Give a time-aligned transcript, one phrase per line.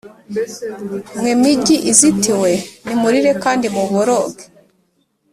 [1.19, 2.51] Mwe migi izitiwe,
[2.85, 4.43] nimurire kandi muboroge!